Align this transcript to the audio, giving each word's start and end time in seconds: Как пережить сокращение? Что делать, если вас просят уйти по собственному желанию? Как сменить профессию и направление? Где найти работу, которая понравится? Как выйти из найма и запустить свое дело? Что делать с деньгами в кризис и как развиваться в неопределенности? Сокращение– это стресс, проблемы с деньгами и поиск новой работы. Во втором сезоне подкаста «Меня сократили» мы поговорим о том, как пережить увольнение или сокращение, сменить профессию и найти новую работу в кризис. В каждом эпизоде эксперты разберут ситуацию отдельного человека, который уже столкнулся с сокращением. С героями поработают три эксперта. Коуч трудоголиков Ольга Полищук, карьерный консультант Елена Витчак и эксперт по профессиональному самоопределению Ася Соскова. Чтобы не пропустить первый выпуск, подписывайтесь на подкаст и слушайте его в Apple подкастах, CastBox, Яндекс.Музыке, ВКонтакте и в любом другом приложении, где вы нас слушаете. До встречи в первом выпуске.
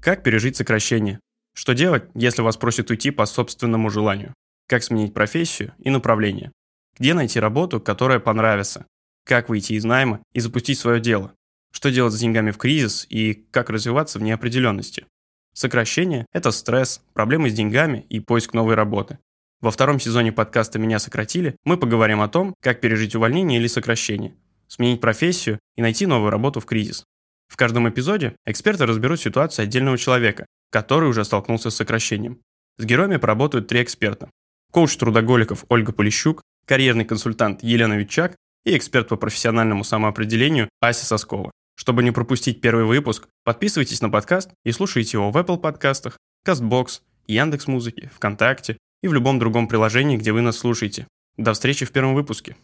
Как 0.00 0.22
пережить 0.22 0.56
сокращение? 0.56 1.20
Что 1.54 1.74
делать, 1.74 2.04
если 2.14 2.40
вас 2.40 2.56
просят 2.56 2.90
уйти 2.90 3.10
по 3.10 3.26
собственному 3.26 3.90
желанию? 3.90 4.32
Как 4.66 4.82
сменить 4.82 5.12
профессию 5.12 5.74
и 5.78 5.90
направление? 5.90 6.52
Где 6.98 7.12
найти 7.12 7.38
работу, 7.38 7.80
которая 7.80 8.18
понравится? 8.18 8.86
Как 9.26 9.50
выйти 9.50 9.74
из 9.74 9.84
найма 9.84 10.22
и 10.32 10.40
запустить 10.40 10.78
свое 10.78 11.00
дело? 11.00 11.34
Что 11.70 11.90
делать 11.90 12.14
с 12.14 12.18
деньгами 12.18 12.50
в 12.50 12.56
кризис 12.56 13.06
и 13.10 13.34
как 13.50 13.68
развиваться 13.68 14.18
в 14.18 14.22
неопределенности? 14.22 15.06
Сокращение– 15.60 16.24
это 16.32 16.52
стресс, 16.52 17.02
проблемы 17.12 17.50
с 17.50 17.52
деньгами 17.52 18.06
и 18.08 18.18
поиск 18.18 18.54
новой 18.54 18.76
работы. 18.76 19.18
Во 19.60 19.70
втором 19.70 20.00
сезоне 20.00 20.32
подкаста 20.32 20.78
«Меня 20.78 20.98
сократили» 20.98 21.54
мы 21.64 21.76
поговорим 21.76 22.22
о 22.22 22.28
том, 22.28 22.54
как 22.62 22.80
пережить 22.80 23.14
увольнение 23.14 23.60
или 23.60 23.66
сокращение, 23.66 24.34
сменить 24.68 25.02
профессию 25.02 25.58
и 25.76 25.82
найти 25.82 26.06
новую 26.06 26.30
работу 26.30 26.60
в 26.60 26.64
кризис. 26.64 27.04
В 27.46 27.58
каждом 27.58 27.86
эпизоде 27.90 28.36
эксперты 28.46 28.86
разберут 28.86 29.20
ситуацию 29.20 29.64
отдельного 29.64 29.98
человека, 29.98 30.46
который 30.70 31.10
уже 31.10 31.26
столкнулся 31.26 31.68
с 31.68 31.76
сокращением. 31.76 32.40
С 32.78 32.86
героями 32.86 33.18
поработают 33.18 33.68
три 33.68 33.82
эксперта. 33.82 34.30
Коуч 34.72 34.96
трудоголиков 34.96 35.66
Ольга 35.68 35.92
Полищук, 35.92 36.40
карьерный 36.64 37.04
консультант 37.04 37.62
Елена 37.62 37.98
Витчак 37.98 38.34
и 38.64 38.74
эксперт 38.74 39.08
по 39.08 39.16
профессиональному 39.16 39.84
самоопределению 39.84 40.70
Ася 40.80 41.04
Соскова. 41.04 41.50
Чтобы 41.80 42.02
не 42.02 42.10
пропустить 42.10 42.60
первый 42.60 42.84
выпуск, 42.84 43.26
подписывайтесь 43.42 44.02
на 44.02 44.10
подкаст 44.10 44.50
и 44.66 44.70
слушайте 44.70 45.16
его 45.16 45.30
в 45.30 45.36
Apple 45.38 45.56
подкастах, 45.56 46.18
CastBox, 46.46 47.00
Яндекс.Музыке, 47.26 48.10
ВКонтакте 48.14 48.76
и 49.02 49.08
в 49.08 49.14
любом 49.14 49.38
другом 49.38 49.66
приложении, 49.66 50.18
где 50.18 50.32
вы 50.32 50.42
нас 50.42 50.58
слушаете. 50.58 51.06
До 51.38 51.54
встречи 51.54 51.86
в 51.86 51.90
первом 51.90 52.14
выпуске. 52.14 52.54